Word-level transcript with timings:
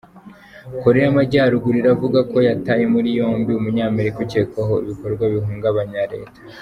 Koreya 0.81 1.05
y'Amajyaruguru 1.05 1.75
iravuga 1.81 2.19
ko 2.31 2.37
yataye 2.47 2.83
mui 2.91 3.11
yombi 3.19 3.49
Umunyamerika 3.53 4.17
ukekwaho 4.25 4.73
"ibikorwa 4.83 5.23
bihungabanya" 5.33 6.01
leta. 6.13 6.39